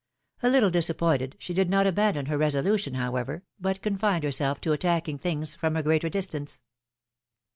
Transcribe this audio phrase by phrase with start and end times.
[0.41, 5.19] A little disappointed, she did not abandon her resolution however, but confined herself to attacking
[5.19, 6.59] things from a greater distance.